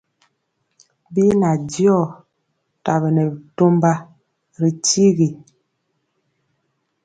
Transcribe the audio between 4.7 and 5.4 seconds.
tyigi.